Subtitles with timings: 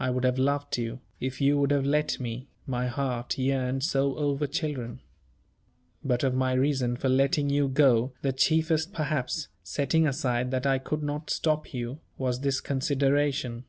[0.00, 4.16] I would have loved you, if you would have let me, my heart yearned so
[4.16, 5.00] over children.
[6.02, 10.78] But of my reason for letting you go, the chiefest perhaps setting aside that I
[10.78, 13.64] could not stop you was this consideration.